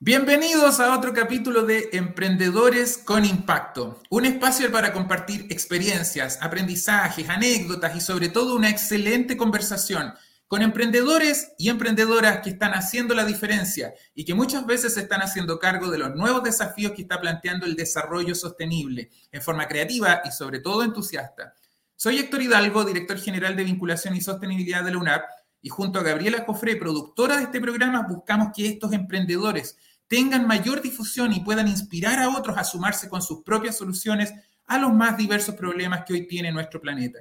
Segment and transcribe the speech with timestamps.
[0.00, 7.96] Bienvenidos a otro capítulo de Emprendedores con Impacto, un espacio para compartir experiencias, aprendizajes, anécdotas
[7.96, 10.14] y sobre todo una excelente conversación
[10.46, 15.20] con emprendedores y emprendedoras que están haciendo la diferencia y que muchas veces se están
[15.20, 20.22] haciendo cargo de los nuevos desafíos que está planteando el desarrollo sostenible en forma creativa
[20.24, 21.54] y sobre todo entusiasta.
[21.96, 25.24] Soy Héctor Hidalgo, director general de vinculación y sostenibilidad de la UNAP
[25.60, 29.76] y junto a Gabriela Cofré, productora de este programa, buscamos que estos emprendedores
[30.08, 34.32] tengan mayor difusión y puedan inspirar a otros a sumarse con sus propias soluciones
[34.66, 37.20] a los más diversos problemas que hoy tiene nuestro planeta.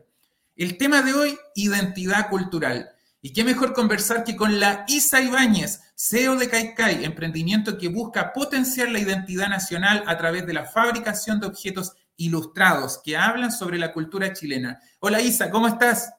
[0.55, 2.89] El tema de hoy, identidad cultural.
[3.21, 8.31] Y qué mejor conversar que con la Isa Ibáñez, CEO de Kaikai, emprendimiento que busca
[8.31, 13.77] potenciar la identidad nacional a través de la fabricación de objetos ilustrados que hablan sobre
[13.77, 14.79] la cultura chilena.
[14.99, 16.13] Hola Isa, ¿cómo estás?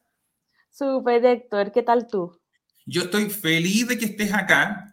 [0.70, 2.38] Súper, Héctor, ¿qué tal tú?
[2.86, 4.87] Yo estoy feliz de que estés acá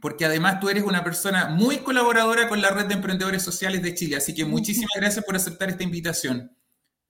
[0.00, 3.94] porque además tú eres una persona muy colaboradora con la Red de Emprendedores Sociales de
[3.94, 6.50] Chile, así que muchísimas gracias por aceptar esta invitación.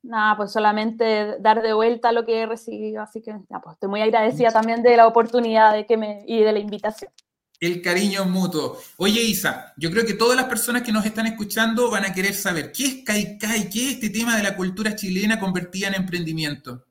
[0.03, 4.01] Nada, pues solamente dar de vuelta lo que he recibido, así que pues estoy muy
[4.01, 7.13] agradecida también de la oportunidad de que me, y de la invitación.
[7.61, 8.79] El cariño mutuo.
[8.97, 12.33] Oye, Isa, yo creo que todas las personas que nos están escuchando van a querer
[12.33, 16.87] saber qué es Kaikai, qué es este tema de la cultura chilena convertida en emprendimiento.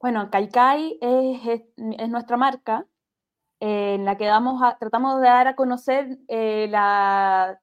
[0.00, 1.62] Bueno, Kaikai es,
[1.98, 2.86] es nuestra marca,
[3.60, 7.60] en la que damos tratamos de dar a conocer eh, la,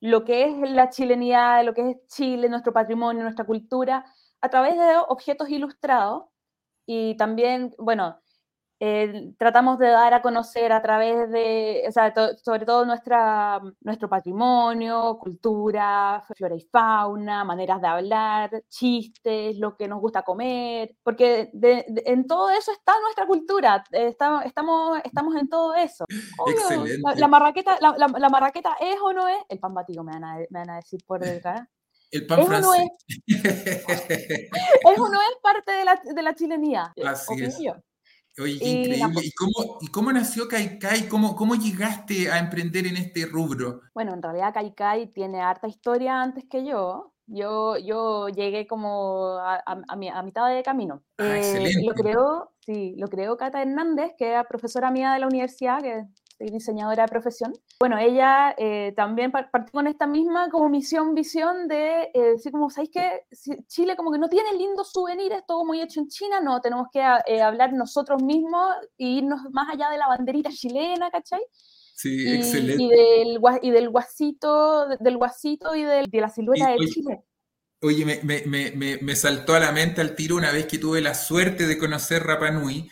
[0.00, 4.04] lo que es la chilenidad, lo que es Chile, nuestro patrimonio, nuestra cultura,
[4.40, 6.24] a través de objetos ilustrados
[6.86, 8.18] y también, bueno,
[8.80, 14.08] eh, tratamos de dar a conocer a través de, o sea, sobre todo nuestra, nuestro
[14.08, 21.50] patrimonio, cultura, flora y fauna, maneras de hablar, chistes, lo que nos gusta comer, porque
[21.52, 26.04] en todo eso está nuestra cultura, estamos, estamos, estamos en todo eso.
[27.16, 30.36] la, marraqueta, la, la, marraqueta es o no es, el pan batido me van a,
[30.50, 31.68] me van a decir por acá.
[32.10, 32.68] El pan ¿Es francés.
[32.68, 32.90] O no es,
[33.28, 36.94] ¿Es o no es parte de la, de la chilenía?
[37.04, 37.58] Así es.
[38.40, 39.20] Oye, increíble.
[39.24, 41.08] ¿Y cómo, ¿Y cómo nació Kaikai?
[41.08, 43.82] ¿Cómo, ¿Cómo llegaste a emprender en este rubro?
[43.94, 47.14] Bueno, en realidad Kaikai tiene harta historia antes que yo.
[47.30, 51.02] Yo, yo llegué como a, a, a, mitad de camino.
[51.18, 51.84] Ah, eh, excelente.
[51.84, 56.04] Lo creó, sí, lo creó Cata Hernández, que era profesora mía de la universidad, que
[56.38, 57.52] diseñadora de profesión.
[57.80, 62.70] Bueno, ella eh, también partió con esta misma como misión, visión de eh, decir como,
[62.70, 63.22] ¿sabéis que
[63.66, 66.40] Chile como que no tiene lindos souvenirs, todo muy hecho en China?
[66.40, 71.10] No, tenemos que eh, hablar nosotros mismos e irnos más allá de la banderita chilena,
[71.10, 71.40] ¿cachai?
[71.94, 72.82] Sí, excelente.
[72.82, 77.24] Y del, y del guasito, del guasito y de la silueta de Chile.
[77.80, 81.00] Oye, me, me, me, me, saltó a la mente al tiro una vez que tuve
[81.00, 82.90] la suerte de conocer Rapa Nui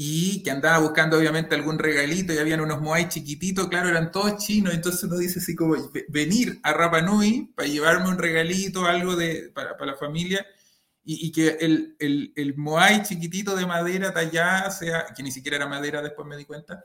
[0.00, 4.36] y que andaba buscando obviamente algún regalito y habían unos moai chiquititos, claro, eran todos
[4.36, 5.74] chinos, entonces uno dice así como
[6.06, 10.46] venir a Rapa Nui para llevarme un regalito, algo de, para, la familia,
[11.10, 15.66] y, que el, el, el, moai chiquitito de madera tallada sea, que ni siquiera era
[15.66, 16.84] madera, después me di cuenta,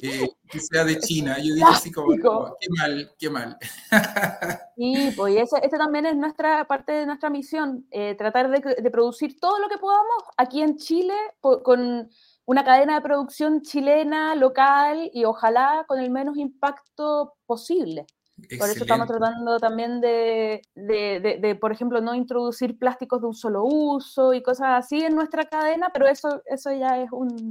[0.00, 1.36] eh, que sea de China.
[1.38, 3.58] Yo dije así como, oh, qué mal, qué mal.
[4.76, 8.90] Sí, pues esa este también es nuestra parte de nuestra misión, eh, tratar de, de,
[8.90, 12.10] producir todo lo que podamos aquí en Chile con
[12.46, 18.06] una cadena de producción chilena, local y ojalá con el menos impacto posible.
[18.58, 23.62] Por eso estamos tratando también de, de, por ejemplo, no introducir plásticos de un solo
[23.64, 27.50] uso y cosas así en nuestra cadena, pero eso, eso ya es un,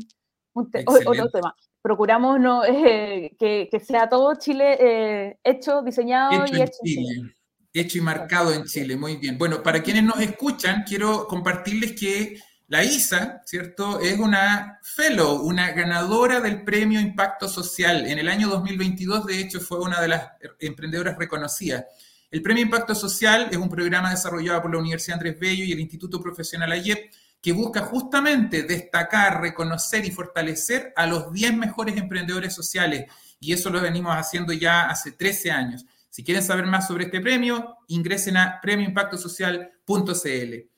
[0.53, 1.55] otro tema.
[1.81, 7.35] Procuramos no, eh, que, que, sea todo Chile eh, hecho, diseñado y hecho en Chile.
[7.73, 9.37] Hecho y marcado en Chile, muy bien.
[9.37, 12.37] Bueno, para quienes nos escuchan, quiero compartirles que
[12.67, 13.99] la ISA, ¿cierto?
[13.99, 18.07] Es una fellow, una ganadora del premio Impacto Social.
[18.07, 20.29] En el año 2022, de hecho, fue una de las
[20.59, 21.85] emprendedoras reconocidas.
[22.31, 25.79] El premio Impacto Social es un programa desarrollado por la Universidad Andrés Bello y el
[25.79, 32.53] Instituto Profesional AYEP que busca justamente destacar, reconocer y fortalecer a los 10 mejores emprendedores
[32.53, 33.05] sociales.
[33.39, 35.85] Y eso lo venimos haciendo ya hace 13 años.
[36.09, 40.72] Si quieren saber más sobre este premio, ingresen a premioimpactosocial.cl.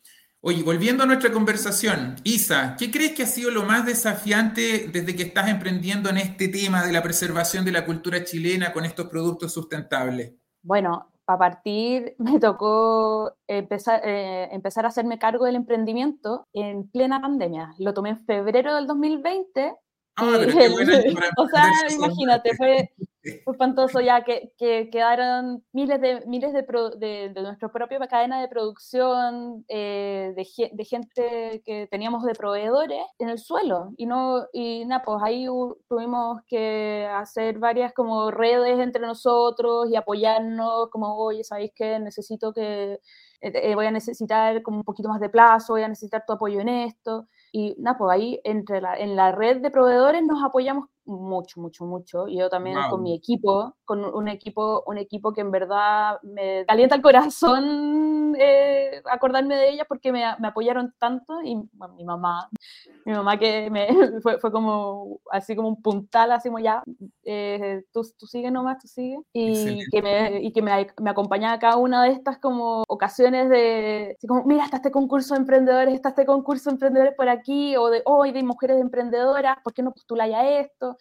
[0.48, 5.16] Oye, volviendo a nuestra conversación, Isa, ¿qué crees que ha sido lo más desafiante desde
[5.16, 9.10] que estás emprendiendo en este tema de la preservación de la cultura chilena con estos
[9.10, 10.36] productos sustentables?
[10.62, 17.20] Bueno, para partir me tocó empezar, eh, empezar a hacerme cargo del emprendimiento en plena
[17.20, 17.74] pandemia.
[17.80, 19.74] Lo tomé en febrero del 2020
[20.18, 20.94] Ah, pero qué buena
[21.38, 22.90] o sea, imagínate, fue,
[23.44, 26.66] fue espantoso ya que, que, quedaron miles de miles de,
[26.98, 33.30] de, de nuestra propia cadena de producción, eh, de, gente que teníamos de proveedores en
[33.30, 33.94] el suelo.
[33.98, 35.48] Y, no, y nada, pues ahí
[35.88, 42.00] tuvimos que hacer varias como redes entre nosotros y apoyarnos, como, oye, ¿sabéis qué?
[42.00, 43.00] Necesito que, eh,
[43.42, 46.60] eh, voy a necesitar como un poquito más de plazo, voy a necesitar tu apoyo
[46.60, 47.28] en esto.
[47.52, 51.86] Y nada, pues ahí entre la, en la red de proveedores nos apoyamos mucho, mucho,
[51.86, 52.28] mucho.
[52.28, 56.66] Y yo también con mi equipo, con un equipo, un equipo que en verdad me
[56.66, 62.50] calienta el corazón eh, acordarme de ellas porque me, me, apoyaron tanto y mi mamá,
[63.06, 63.88] mi mamá que me,
[64.24, 66.84] fue, fue, como así como un puntal, así como ya,
[67.24, 69.20] eh, tú, tú sigue nomás, tú sigue.
[69.34, 73.50] Y que, me, y que me, me acompañaba a cada una de estas como ocasiones
[73.50, 77.30] de, así como, mira, está este concurso de emprendedores, está este concurso de emprendedores por
[77.30, 80.95] aquí, o de hoy de mujeres emprendedoras, ¿por qué no postuláis a esto?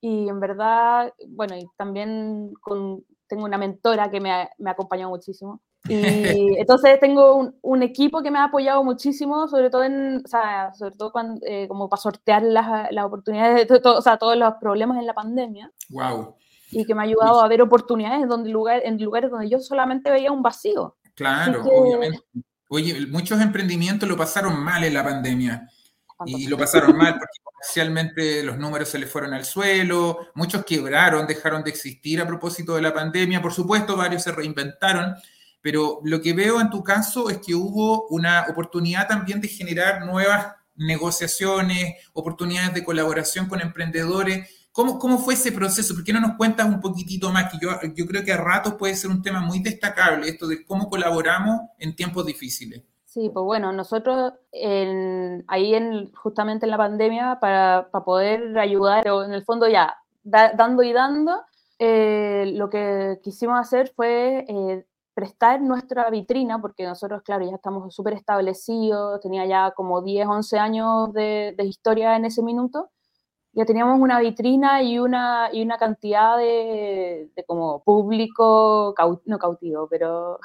[0.00, 4.72] Y en verdad, bueno, y también con, tengo una mentora que me ha, me ha
[4.72, 5.60] acompañado muchísimo.
[5.88, 5.94] Y
[6.58, 10.72] entonces tengo un, un, equipo que me ha apoyado muchísimo, sobre todo en, o sea,
[10.74, 14.36] sobre todo cuando, eh, como para sortear las, las oportunidades, de to, o sea, todos
[14.36, 15.70] los problemas en la pandemia.
[15.90, 16.36] Wow.
[16.70, 20.10] Y que me ha ayudado a ver oportunidades donde lugar, en lugares donde yo solamente
[20.10, 20.96] veía un vacío.
[21.14, 22.22] Claro, que, obviamente.
[22.68, 25.68] Oye, muchos emprendimientos lo pasaron mal en la pandemia.
[26.26, 31.26] Y lo pasaron mal porque comercialmente los números se les fueron al suelo, muchos quebraron,
[31.26, 35.14] dejaron de existir a propósito de la pandemia, por supuesto varios se reinventaron,
[35.60, 40.04] pero lo que veo en tu caso es que hubo una oportunidad también de generar
[40.04, 44.48] nuevas negociaciones, oportunidades de colaboración con emprendedores.
[44.70, 45.94] ¿Cómo, cómo fue ese proceso?
[45.94, 47.50] ¿Por qué no nos cuentas un poquitito más?
[47.50, 50.64] Que yo, yo creo que a ratos puede ser un tema muy destacable, esto de
[50.64, 52.82] cómo colaboramos en tiempos difíciles.
[53.08, 59.24] Sí, pues bueno, nosotros en, ahí en, justamente en la pandemia para, poder ayudar, o
[59.24, 61.40] en el fondo ya da, dando y dando,
[61.78, 64.84] eh, lo que quisimos hacer fue eh,
[65.14, 70.58] prestar nuestra vitrina, porque nosotros, claro, ya estamos súper establecidos, tenía ya como 10, 11
[70.58, 72.90] años de, historia en ese minuto,
[73.52, 79.38] ya teníamos una vitrina y una, y una cantidad de, de como público, caut, no
[79.38, 80.38] cautivo, pero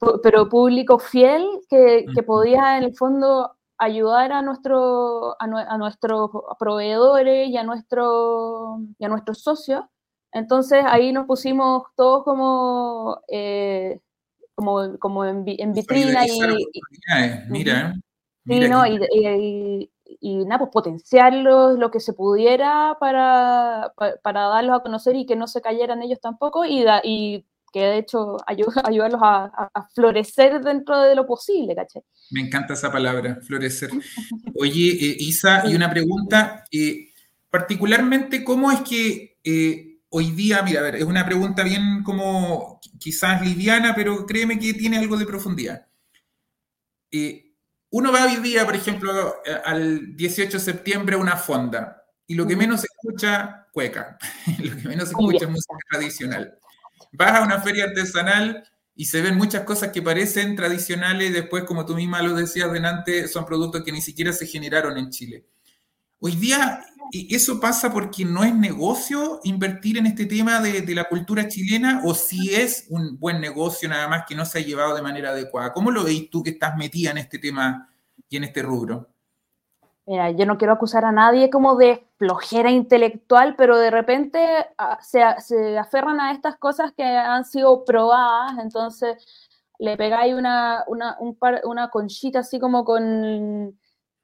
[0.22, 6.30] pero público fiel que, que, podía en el fondo ayudar a, nuestro, a, a, nuestros
[6.58, 9.84] proveedores y a, nuestro, y a nuestros socios.
[10.32, 13.98] Entonces ahí nos pusimos todos como, eh,
[14.54, 16.40] como, como en, en vitrina y,
[17.48, 17.94] mira,
[18.44, 19.90] mira no, y, y,
[20.20, 25.26] y, nada, pues potenciarlos lo que se pudiera para, para, para, darlos a conocer y
[25.26, 29.70] que no se cayeran ellos tampoco y, da, y que de hecho ayuda, ayudarlos a,
[29.94, 32.02] florecer dentro de lo posible, ¿caché?
[32.30, 33.90] Me encanta esa palabra, florecer.
[34.58, 37.10] Oye, eh, Isa, y una pregunta, eh,
[37.50, 42.80] particularmente, ¿cómo es que eh, hoy día, mira, a ver, es una pregunta bien como
[42.98, 45.86] quizás liviana, pero créeme que tiene algo de profundidad.
[47.10, 47.49] Eh,
[47.90, 52.46] uno va hoy día, por ejemplo, al 18 de septiembre a una fonda, y lo
[52.46, 54.16] que menos se escucha, cueca,
[54.58, 56.56] lo que menos se escucha es música tradicional.
[57.12, 58.62] Vas a una feria artesanal
[58.94, 62.72] y se ven muchas cosas que parecen tradicionales y después, como tú misma lo decías
[62.72, 65.46] delante, son productos que ni siquiera se generaron en Chile.
[66.20, 71.08] Hoy día eso pasa porque no es negocio invertir en este tema de, de, la
[71.08, 74.94] cultura chilena o si es un buen negocio nada más que no se ha llevado
[74.94, 75.72] de manera adecuada.
[75.72, 77.89] ¿Cómo lo veis tú que estás metida en este tema
[78.30, 79.08] y en este rubro?
[80.06, 84.40] Mira, yo no quiero acusar a nadie como de flojera intelectual, pero de repente
[84.78, 89.24] uh, se, se, aferran a estas cosas que han sido probadas, entonces
[89.78, 93.68] le pegáis una, una, un par, una conchita así como con,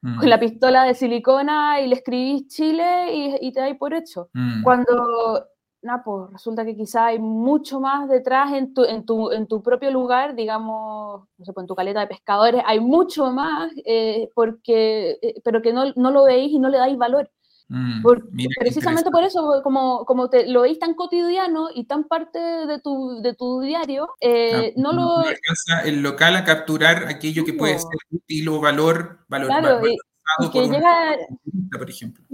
[0.03, 0.19] mm.
[0.19, 4.29] con, la pistola de silicona y le escribís Chile y, y te dais por hecho.
[4.33, 4.63] Mm.
[4.63, 5.47] Cuando
[5.87, 9.63] nah, pues resulta que quizá hay mucho más detrás en tu, en tu, en tu
[9.63, 14.29] propio lugar, digamos, no sé, pues en tu caleta de pescadores, hay mucho más, eh,
[14.35, 17.31] porque, eh, pero que no, no, lo veis y no le dais valor.
[17.69, 18.23] Mm, por,
[18.61, 23.21] precisamente por eso, como, como te, lo veis tan cotidiano y tan parte de tu,
[23.23, 25.17] de tu diario, eh, no, no, lo...
[25.19, 29.97] alcanza el local a capturar aquello que puede ser útil o valor, valor claro, y,
[30.45, 32.25] y que llega, turista, por ejemplo.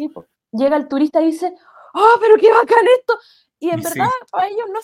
[0.53, 1.55] llega el turista y dice,
[1.95, 3.19] ¡oh, pero qué bacán esto!
[3.63, 4.81] Y en verdad, para ellos no,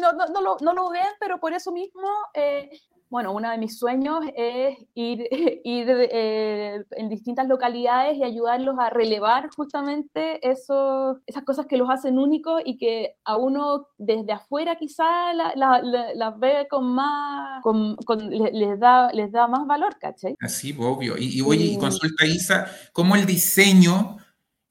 [0.00, 2.70] no, no, no, lo, no, lo, ven, pero por eso mismo, eh,
[3.10, 5.28] bueno, uno de mis sueños es ir,
[5.62, 11.90] ir eh, en distintas localidades y ayudarlos a relevar justamente eso, esas cosas que los
[11.90, 17.98] hacen únicos y que a uno desde afuera quizá las la, ve con más, con,
[18.30, 20.34] les, da, les da más valor, ¿cachai?
[20.40, 21.18] Así, obvio.
[21.18, 24.16] Y, y oye, y consulta Isa, ¿cómo el diseño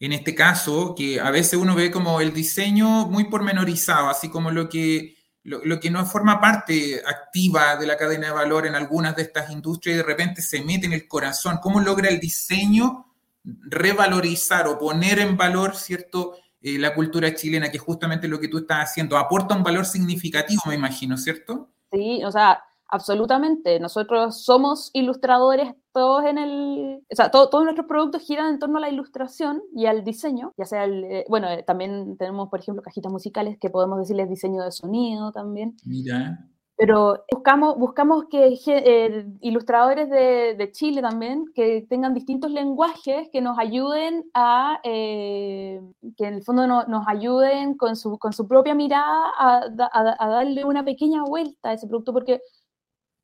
[0.05, 4.51] en este caso, que a veces uno ve como el diseño muy pormenorizado, así como
[4.51, 9.15] lo que lo, que no forma parte activa de la cadena de valor en algunas
[9.15, 11.59] de estas industrias y de repente se mete en el corazón.
[11.61, 16.35] ¿Cómo logra el diseño revalorizar o poner en valor, ¿cierto?
[16.61, 19.17] Eh, la cultura chilena, que es justamente lo que tú estás haciendo.
[19.17, 21.69] Aporta un valor significativo, me imagino, ¿cierto?
[21.91, 23.79] Sí, o sea, absolutamente.
[23.79, 28.81] Nosotros somos ilustradores todos en el, o sea, todos nuestros productos giran en torno a
[28.81, 32.81] la ilustración y al diseño, ya sea el, eh, bueno, eh, también tenemos, por ejemplo,
[32.81, 35.77] cajitas musicales que podemos decirles diseño de sonido también.
[35.85, 36.49] Mira.
[36.75, 43.41] Pero buscamos, buscamos que eh, ilustradores de, de, Chile también, que tengan distintos lenguajes que
[43.41, 45.79] nos ayuden a, que
[46.17, 50.65] en el fondo nos ayuden con su, con su propia mirada a, a, a darle
[50.65, 52.41] una pequeña vuelta a ese producto, porque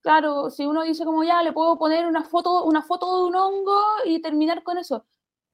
[0.01, 3.35] Claro, si uno dice como ya, le puedo poner una foto, una foto de un
[3.35, 5.05] hongo y terminar con eso.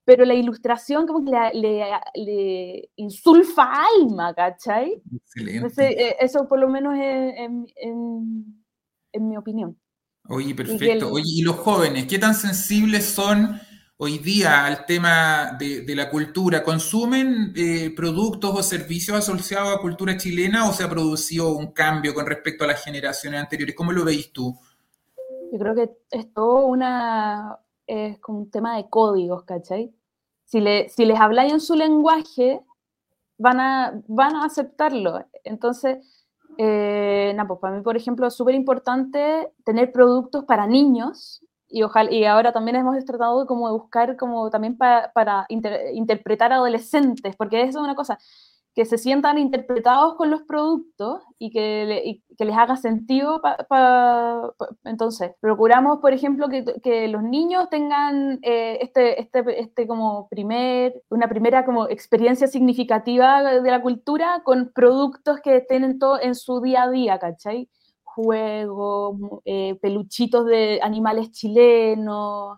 [0.03, 1.81] Pero la ilustración como que le,
[2.13, 5.01] le, insulfa alma, ¿cachai?
[5.15, 6.09] Excelente.
[6.09, 9.79] Eh, eso por lo menos en, en, mi opinión.
[10.27, 11.11] Oye, perfecto.
[11.11, 13.59] Oye, ¿y los jóvenes qué tan sensibles son
[13.97, 16.63] hoy día al tema de, la cultura?
[16.63, 22.13] ¿Consumen eh, productos o servicios asociados a cultura chilena o se ha producido un cambio
[22.13, 23.75] con respecto a las generaciones anteriores?
[23.75, 24.57] ¿Cómo lo veis tú?
[25.51, 26.75] Yo creo que es todo
[27.87, 29.93] es como un tema de códigos, ¿cachai?
[30.45, 32.61] Si, le, les habláis en su lenguaje,
[33.37, 35.25] van a, van a aceptarlo.
[35.43, 36.25] Entonces,
[36.57, 42.11] eh, pues para mí, por ejemplo, es súper importante tener productos para niños y, ojalá,
[42.11, 47.79] y ahora también hemos tratado como de buscar como también para interpretar adolescentes, porque eso
[47.79, 48.17] es una cosa,
[48.75, 53.41] que se sientan interpretados con los productos y que, que les haga sentido.
[54.83, 61.01] entonces, procuramos, por ejemplo, que, que los niños tengan eh, este, este, este como primer,
[61.09, 66.35] una primera como experiencia significativa de la cultura con productos que estén en, todo, en
[66.35, 67.69] su día a día, ¿cachai?
[68.15, 72.57] Juegos, eh, peluchitos de animales chilenos,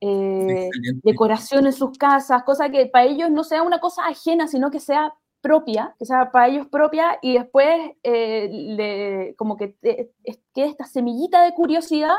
[0.00, 0.68] eh,
[1.02, 4.80] decoración en sus casas, cosa que para ellos no sea una cosa ajena, sino que
[4.80, 11.42] sea propia, que sea para ellos propia, y después eh, como que quede esta semillita
[11.42, 12.16] de curiosidad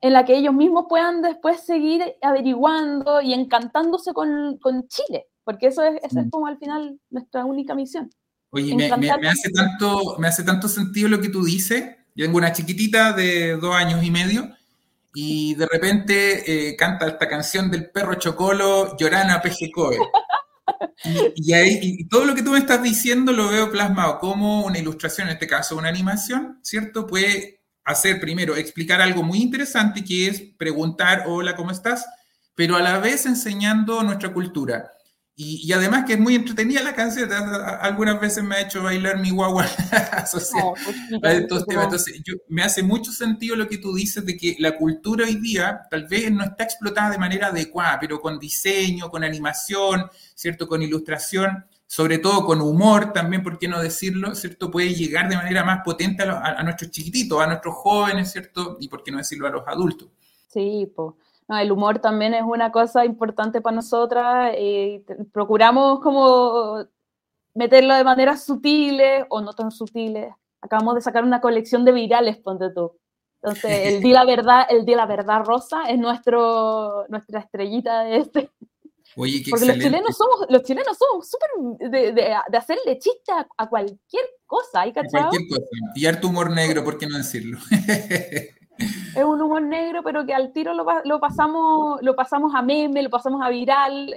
[0.00, 5.82] en la que ellos mismos puedan después seguir averiguando y encantándose con, Chile, porque eso
[5.82, 8.10] es, eso es como al final nuestra única misión.
[8.50, 12.52] Oye, me, hace tanto, me hace tanto sentido lo que tú dices, yo tengo una
[12.52, 14.54] chiquitita de dos años y medio
[15.14, 19.98] y de repente eh, canta esta canción del perro Chocolo, Llorana Pejecoe.
[21.36, 24.78] Y, ahí, y todo lo que tú me estás diciendo lo veo plasmado como una
[24.78, 27.06] ilustración, en este caso una animación, ¿cierto?
[27.06, 32.06] Puede hacer primero, explicar algo muy interesante que es preguntar, hola, ¿cómo estás?
[32.54, 34.92] Pero a la vez enseñando nuestra cultura.
[35.36, 37.28] Y, además que es muy entretenida la canción,
[37.80, 39.64] algunas veces me ha hecho bailar mi guagua
[40.12, 40.74] asociada
[41.20, 41.34] pues,
[41.66, 45.88] Entonces, me hace mucho sentido lo que tú dices de que la cultura hoy día
[45.90, 50.68] tal vez no está explotada de manera adecuada, pero con diseño, con animación, ¿cierto?
[50.68, 54.36] Con ilustración, sobre todo con humor también, ¿por qué no decirlo?
[54.36, 54.70] ¿Cierto?
[54.70, 58.76] Puede llegar de manera más potente a, a nuestros chiquititos, a nuestros jóvenes, ¿cierto?
[58.78, 60.10] Y por qué no decirlo a los adultos.
[60.46, 61.14] Sí, pues
[61.48, 66.84] el humor también es una cosa importante para nosotras y procuramos como
[67.54, 70.32] meterlo de maneras sutiles o no tan sutiles.
[70.60, 72.98] Acabamos de sacar una colección de virales, ponte tú.
[73.42, 78.16] Entonces, el día la verdad, el día la verdad rosa es nuestro, nuestra estrellita de
[78.16, 78.50] este.
[79.16, 83.32] Oye, qué Porque los chilenos somos, los chilenos somos súper de, de, de, hacerle chiste
[83.56, 85.28] a, cualquier cosa, ¿hay cachado?
[85.28, 85.68] Cualquier cosa.
[85.94, 87.58] Y harto humor negro, ¿por qué no decirlo?
[88.78, 93.02] es un humor negro, pero que al tiro lo, lo, pasamos, lo pasamos a meme,
[93.02, 94.14] lo pasamos a viral.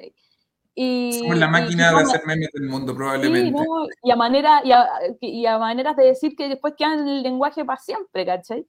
[0.73, 3.63] Y, Somos la máquina de hacer memes del mundo, probablemente.
[4.03, 4.87] y, a manera, y, a,
[5.19, 8.65] y a maneras de decir que después quedan en el lenguaje para siempre, ¿cachai?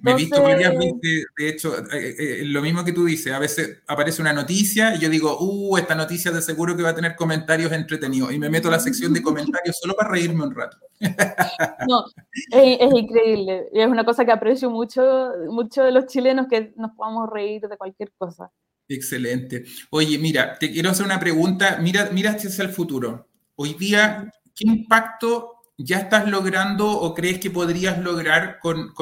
[0.00, 3.32] Me he visto varias veces, de hecho, eh, eh, eh, lo mismo que tú dices,
[3.32, 6.90] a veces aparece una noticia y yo digo, uh, esta noticia de seguro que va
[6.90, 10.44] a tener comentarios entretenidos y me meto a la sección de comentarios solo para reírme
[10.44, 10.78] un rato.
[11.88, 12.04] No,
[12.52, 15.02] es, es increíble, es una cosa que aprecio mucho,
[15.48, 18.52] mucho de los chilenos que nos podamos reír de cualquier cosa.
[18.88, 19.64] Excelente.
[19.90, 23.28] Oye, mira, te quiero hacer una pregunta, mira, mira hacia el futuro.
[23.56, 28.92] Hoy día, ¿qué impacto ya estás logrando o crees que podrías lograr con,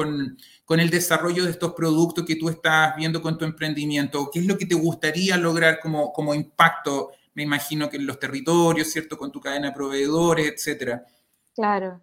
[0.69, 4.29] el desarrollo de estos productos que tú estás viendo con tu emprendimiento?
[4.31, 8.19] ¿Qué es lo que te gustaría lograr como, como impacto, me imagino que en los
[8.19, 9.17] territorios, ¿cierto?
[9.17, 11.05] Con tu cadena de proveedores, etcétera.
[11.53, 12.01] Claro.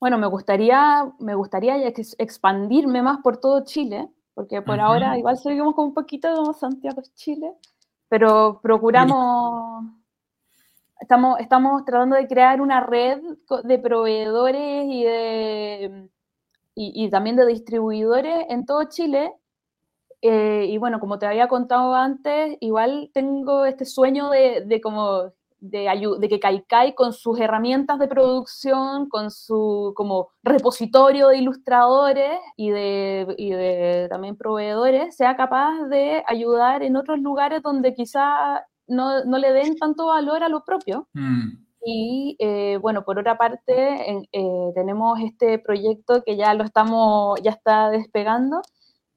[0.00, 5.74] Bueno, me gustaría, me gustaría expandirme más por todo Chile, porque por ahora igual seguimos
[5.74, 7.52] con un poquito como Santiago, Chile,
[8.08, 9.84] pero procuramos
[11.00, 13.20] estamos, estamos tratando de crear una red
[13.64, 16.10] de proveedores y, de,
[16.74, 19.32] y, también de distribuidores en todo Chile.
[20.20, 25.32] Eh, y bueno, como te había contado antes, igual tengo este sueño de, de como
[25.60, 32.70] de, que Kaikai con sus herramientas de producción, con su como repositorio de ilustradores y
[32.70, 39.24] de, y de también proveedores, sea capaz de ayudar en otros lugares donde quizá no,
[39.24, 41.08] no, le den tanto valor a lo propio.
[41.12, 41.68] Mm.
[41.84, 47.52] Y eh, bueno, por otra parte, eh, tenemos este proyecto que ya lo estamos, ya
[47.52, 48.62] está despegando,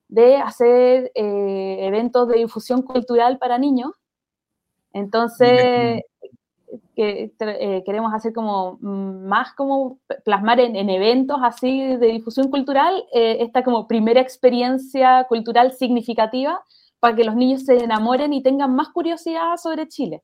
[0.08, 3.92] de hacer eh, eventos de difusión cultural para niños.
[4.94, 6.04] Entonces,
[6.96, 7.32] que,
[7.86, 13.88] queremos hacer como más como plasmar en, en eventos así de difusión cultural esta como
[13.88, 16.64] primera experiencia cultural significativa
[17.02, 20.22] para que los niños se enamoren y tengan más curiosidad sobre Chile.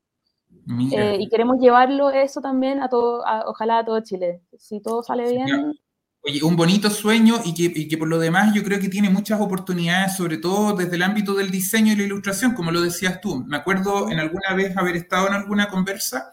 [0.91, 4.41] Eh, y queremos llevarlo eso también a todo, ojalá a todo Chile.
[4.57, 5.73] Si todo sale bien.
[6.21, 9.09] Oye, un bonito sueño y que, y que, por lo demás yo creo que tiene
[9.09, 13.21] muchas oportunidades, sobre todo desde el ámbito del diseño y la ilustración, como lo decías
[13.21, 13.43] tú.
[13.47, 16.31] Me acuerdo en alguna vez haber estado en alguna conversa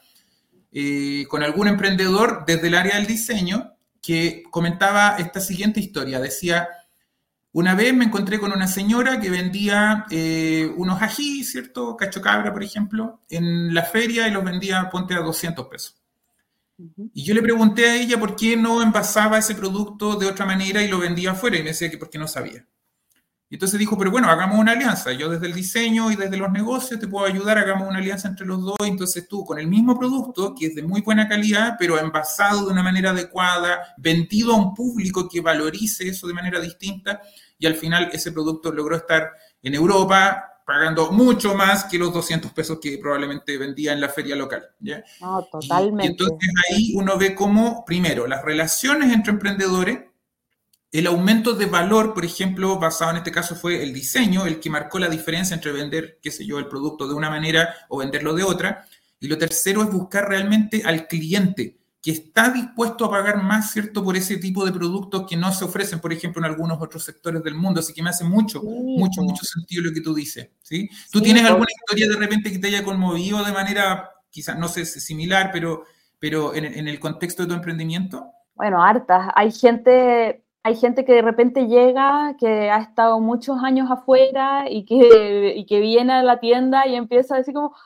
[0.73, 3.73] eh, con algún emprendedor desde el área del diseño
[4.03, 6.21] que comentaba esta siguiente historia.
[6.21, 6.69] Decía,
[7.55, 11.97] una vez me encontré con una señora que vendía eh, unos ají, ¿cierto?
[11.97, 16.03] Cacho cabra, por ejemplo, en la feria y los vendía, ponte a 200 pesos.
[17.13, 20.83] Y yo le pregunté a ella por qué no envasaba ese producto de otra manera
[20.83, 22.67] y lo vendía afuera y me decía que porque no sabía.
[23.51, 25.13] Y entonces dijo, pero bueno, hagamos una alianza.
[25.13, 28.47] Yo desde el diseño y desde los negocios te puedo ayudar, hagamos una alianza entre
[28.47, 28.77] los dos.
[28.85, 32.73] Entonces tú, con el mismo producto, que es de muy buena calidad, pero envasado de
[32.73, 37.21] una manera adecuada, vendido a un público que valorice eso de manera distinta,
[37.59, 39.31] y al final ese producto logró estar
[39.63, 44.35] en Europa pagando mucho más que los 200 pesos que probablemente vendía en la feria
[44.35, 44.67] local.
[44.81, 45.05] ¿ya?
[45.51, 46.05] totalmente.
[46.05, 49.99] Y, entonces ahí uno ve cómo, primero, las relaciones entre emprendedores,
[50.95, 54.71] el aumento de valor, por ejemplo, basado en este caso fue el diseño, el que
[54.71, 58.33] marcó la diferencia entre vender, qué sé yo, el producto de una manera o venderlo
[58.33, 58.87] de otra.
[59.19, 64.05] Y lo tercero es buscar realmente al cliente que está dispuesto a pagar más, ¿cierto?,
[64.05, 67.43] por ese tipo de productos que no se ofrecen, por ejemplo, en algunos otros sectores
[67.43, 67.81] del mundo.
[67.81, 70.89] Así que me hace mucho, mucho, mucho sentido lo que tú dices, ¿sí?
[71.11, 74.85] ¿Tú tienes alguna historia de repente que te haya conmovido de manera, quizás, no sé,
[74.85, 75.87] similar, pero,
[76.21, 78.31] pero en, el contexto de tu emprendimiento?
[78.55, 79.33] Bueno, hartas.
[79.35, 84.87] Hay gente, hay gente que de repente llega, que ha estado muchos años afuera y
[84.87, 87.77] que, y que viene a la tienda y empieza a decir como,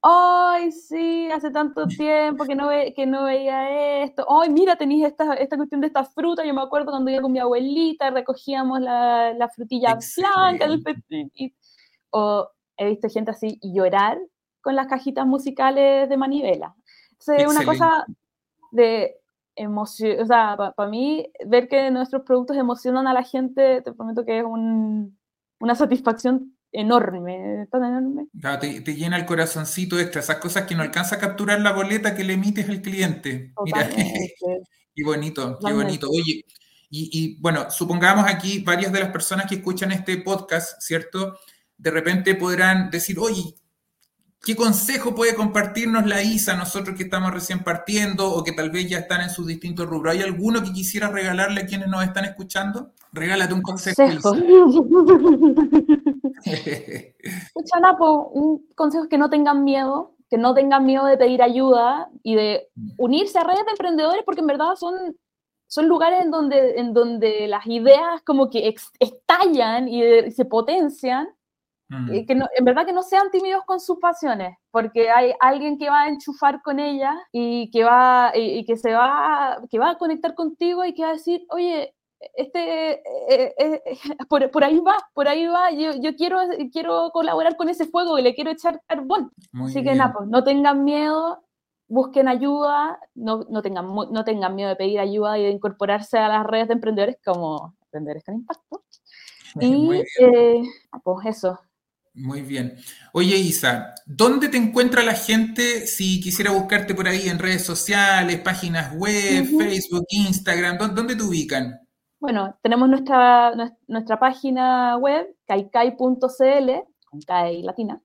[0.00, 5.06] ay, sí, hace tanto tiempo que no, ve, que no veía esto, ay, mira, tenéis
[5.06, 8.80] esta, esta cuestión de esta fruta, yo me acuerdo cuando iba con mi abuelita, recogíamos
[8.80, 10.84] la, la frutilla blanca del
[12.10, 14.18] o he visto gente así llorar
[14.60, 16.76] con las cajitas musicales de manivela.
[17.26, 18.06] es una cosa
[18.70, 19.19] de
[19.60, 24.24] emoción, o sea, para mí, ver que nuestros productos emocionan a la gente, te prometo
[24.24, 25.18] que es un,
[25.60, 28.28] una satisfacción enorme, tan enorme.
[28.60, 32.24] te, llena el corazoncito extra, esas cosas que no alcanza a capturar la boleta que
[32.24, 33.52] le emites al cliente.
[33.64, 33.88] Mira,
[34.94, 36.08] qué bonito, qué bonito.
[36.08, 36.44] Oye,
[36.92, 41.38] y, bueno, supongamos aquí varias de las personas que escuchan este podcast, ¿cierto?
[41.76, 43.54] De repente podrán decir, oye,
[44.42, 48.88] ¿qué consejo puede compartirnos la ISA, nosotros que estamos recién partiendo o que tal vez
[48.88, 50.14] ya están en sus distintos rubros?
[50.14, 52.92] ¿Hay alguno que quisiera regalarle a quienes nos están escuchando?
[53.12, 54.02] Regálate un consejo.
[56.44, 61.42] Escucha, Napo, un consejo es que no tengan miedo, que no tengan miedo de pedir
[61.42, 64.94] ayuda y de unirse a redes de emprendedores, porque en verdad son,
[65.66, 71.28] son lugares en donde, en donde las ideas como que estallan y, se potencian.
[72.12, 75.90] Y que en verdad que no sean tímidos con sus pasiones, porque hay alguien que
[75.90, 79.98] va a enchufar con ella y que va y, que se va que va a
[79.98, 81.92] conectar contigo y que va a decir, oye,
[82.34, 86.38] este, eh, eh, eh, por, ahí va, por ahí va, yo, yo, quiero,
[86.72, 89.32] quiero colaborar con ese fuego y le quiero echar carbón.
[89.64, 91.42] Así que nada, pues, no tengan miedo,
[91.88, 96.28] busquen ayuda, no, no, tengan, no tengan miedo de pedir ayuda y de incorporarse a
[96.28, 98.84] las redes de emprendedores como Emprendedores con Impacto.
[99.60, 99.88] Y
[101.02, 101.58] pues eso.
[102.20, 102.76] Muy bien.
[103.12, 108.40] Oye, Isa, ¿dónde te encuentra la gente si quisiera buscarte por ahí en redes sociales,
[108.40, 110.76] páginas web, Facebook, Instagram?
[110.94, 111.80] ¿Dónde, te ubican?
[112.18, 113.54] Bueno, tenemos nuestra,
[113.88, 116.70] nuestra página web, kaikai.cl,
[117.06, 118.02] con Kai latina.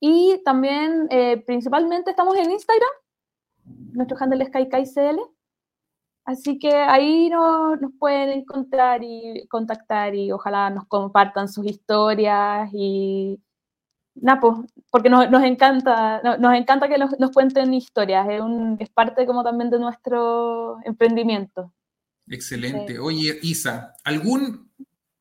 [0.00, 2.90] Y también, eh, principalmente, estamos en Instagram.
[3.92, 5.20] Nuestro handle es kaikai.cl.
[6.24, 13.40] Así que ahí nos pueden encontrar y contactar y ojalá nos compartan sus historias y
[14.14, 19.42] Napo, porque nos, encanta, nos, encanta que nos, cuenten historias, es, un, es parte como
[19.42, 21.72] también de nuestro emprendimiento.
[22.28, 22.98] Excelente.
[22.98, 24.70] Oye, Isa, ¿algún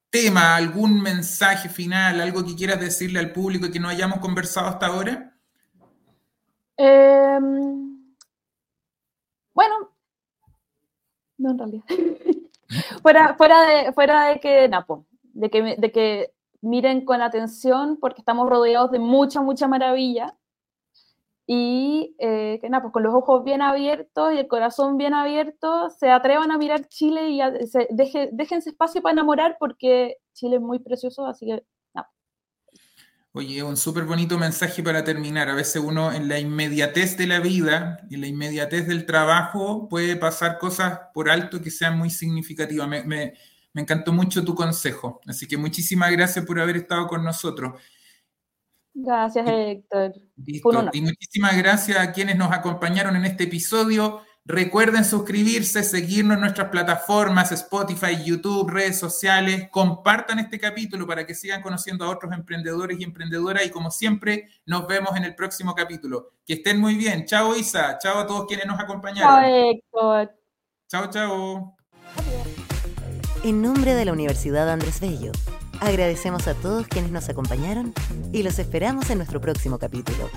[0.10, 4.88] tema, algún mensaje final, algo que quieras decirle al público que no hayamos conversado hasta
[4.88, 5.34] ahora?
[6.76, 8.16] Em,
[9.54, 9.90] bueno,
[11.38, 11.86] no en realidad.
[13.02, 18.22] fuera, fuera, de, fuera de que, Napo, de que, de que miren con atención porque
[18.22, 20.38] estamos rodeados de mucha, mucha maravilla.
[21.48, 25.90] Y eh, que nada, pues con los ojos bien abiertos y el corazón bien abierto,
[25.90, 30.62] se atrevan a mirar Chile y se, deje, déjense espacio para enamorar porque Chile es
[30.62, 32.10] muy precioso, así que nada.
[33.34, 35.50] Oye, un súper bonito mensaje para terminar.
[35.50, 40.16] A veces uno en la inmediatez de la vida, en la inmediatez del trabajo, puede
[40.16, 42.88] pasar cosas por alto que sean muy significativas.
[42.88, 43.34] me, me
[43.80, 45.22] encantó mucho tu consejo.
[45.26, 47.80] Así que muchísimas gracias por haber estado con nosotros.
[48.94, 50.14] Gracias, Héctor.
[50.94, 54.22] Y muchísimas gracias a quienes nos acompañaron en este episodio.
[54.44, 59.70] Recuerden suscribirse, seguirnos en nuestras plataformas, Spotify, YouTube, redes sociales.
[59.70, 63.66] Compartan este capítulo para que sigan conociendo a otros emprendedores y emprendedoras.
[63.66, 66.32] Y como siempre, nos vemos en el próximo capítulo.
[66.46, 67.26] Que estén muy bien.
[67.26, 67.98] Chao, Isa.
[68.00, 69.32] Chao a todos quienes nos acompañaron.
[69.32, 70.36] Chao, Héctor.
[70.90, 71.81] Chao, chao.
[73.44, 75.32] En nombre de la Universidad Andrés Bello,
[75.80, 77.92] agradecemos a todos quienes nos acompañaron
[78.32, 80.30] y los esperamos en nuestro próximo capítulo.